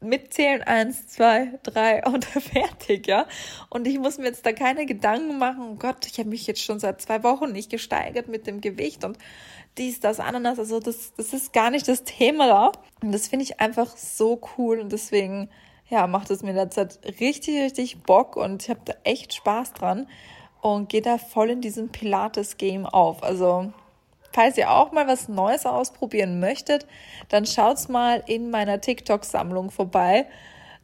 mitzählen, 0.02 0.62
eins, 0.62 1.06
zwei, 1.06 1.58
drei 1.62 2.04
und 2.04 2.24
fertig, 2.24 3.06
ja. 3.06 3.26
Und 3.70 3.86
ich 3.86 3.98
muss 3.98 4.18
mir 4.18 4.26
jetzt 4.26 4.44
da 4.44 4.52
keine 4.52 4.86
Gedanken 4.86 5.38
machen, 5.38 5.70
oh 5.72 5.74
Gott, 5.76 6.06
ich 6.06 6.18
habe 6.18 6.28
mich 6.28 6.46
jetzt 6.46 6.62
schon 6.62 6.78
seit 6.78 7.00
zwei 7.00 7.22
Wochen 7.22 7.52
nicht 7.52 7.70
gesteigert 7.70 8.28
mit 8.28 8.46
dem 8.46 8.60
Gewicht 8.60 9.04
und 9.04 9.18
dies, 9.78 10.00
das, 10.00 10.20
Ananas, 10.20 10.58
also 10.58 10.80
das, 10.80 11.14
das 11.16 11.32
ist 11.32 11.52
gar 11.52 11.70
nicht 11.70 11.88
das 11.88 12.04
Thema 12.04 12.46
da. 12.46 12.72
Und 13.02 13.12
das 13.12 13.28
finde 13.28 13.44
ich 13.44 13.60
einfach 13.60 13.96
so 13.96 14.40
cool 14.56 14.80
und 14.80 14.92
deswegen, 14.92 15.48
ja, 15.88 16.06
macht 16.06 16.30
es 16.30 16.42
mir 16.42 16.52
derzeit 16.52 16.98
richtig, 17.20 17.60
richtig 17.60 18.02
Bock 18.02 18.36
und 18.36 18.62
ich 18.62 18.70
habe 18.70 18.80
da 18.84 18.94
echt 19.04 19.34
Spaß 19.34 19.72
dran 19.72 20.06
und 20.60 20.88
gehe 20.88 21.02
da 21.02 21.18
voll 21.18 21.50
in 21.50 21.60
diesem 21.60 21.88
Pilates-Game 21.88 22.86
auf. 22.86 23.22
Also 23.22 23.72
Falls 24.32 24.56
ihr 24.56 24.70
auch 24.70 24.92
mal 24.92 25.06
was 25.06 25.28
Neues 25.28 25.66
ausprobieren 25.66 26.40
möchtet, 26.40 26.86
dann 27.28 27.46
schaut's 27.46 27.88
mal 27.88 28.22
in 28.26 28.50
meiner 28.50 28.80
TikTok-Sammlung 28.80 29.70
vorbei. 29.70 30.26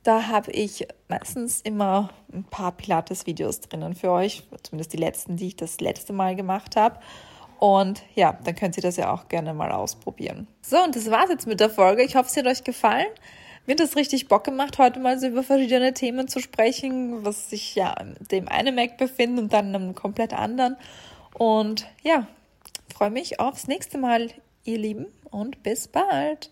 Da 0.03 0.29
habe 0.29 0.51
ich 0.53 0.87
meistens 1.09 1.61
immer 1.61 2.11
ein 2.33 2.45
paar 2.45 2.73
Pilates-Videos 2.73 3.61
drinnen 3.61 3.95
für 3.95 4.11
euch, 4.11 4.45
zumindest 4.63 4.93
die 4.93 4.99
letzten, 4.99 5.37
die 5.37 5.49
ich 5.49 5.57
das 5.57 5.81
letzte 5.81 6.13
Mal 6.13 6.37
gemacht 6.37 6.77
habe. 6.77 7.01
Und 7.59 8.03
ja, 8.15 8.39
dann 8.45 8.55
könnt 8.55 8.77
ihr 8.77 8.83
das 8.83 8.97
ja 8.97 9.13
auch 9.13 9.29
gerne 9.29 9.53
mal 9.53 9.73
ausprobieren. 9.73 10.47
So, 10.63 10.83
und 10.83 10.95
das 10.95 11.11
war's 11.11 11.31
jetzt 11.31 11.47
mit 11.47 11.61
der 11.61 11.71
Folge. 11.71 12.05
Ich 12.05 12.15
hoffe, 12.15 12.29
es 12.29 12.37
hat 12.37 12.47
euch 12.47 12.63
gefallen. 12.63 13.09
Mir 13.67 13.73
hat 13.73 13.81
es 13.81 13.97
richtig 13.97 14.29
Bock 14.29 14.45
gemacht, 14.45 14.79
heute 14.79 15.01
mal 15.01 15.19
so 15.19 15.27
über 15.27 15.43
verschiedene 15.43 15.93
Themen 15.93 16.29
zu 16.29 16.41
sprechen, 16.41 17.25
was 17.25 17.51
sich 17.51 17.75
ja 17.75 17.95
dem 18.31 18.49
einen 18.49 18.75
Mac 18.75 18.97
befindet 18.97 19.43
und 19.45 19.53
dann 19.53 19.69
in 19.69 19.75
einem 19.75 19.95
komplett 19.95 20.33
anderen. 20.33 20.77
Und 21.35 21.87
ja, 22.03 22.27
freue 22.95 23.11
mich 23.11 23.41
aufs 23.41 23.67
nächste 23.69 23.99
Mal, 23.99 24.31
ihr 24.65 24.79
Lieben, 24.79 25.07
und 25.31 25.63
bis 25.63 25.89
bald. 25.89 26.51